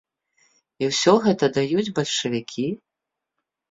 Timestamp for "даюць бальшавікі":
1.61-2.69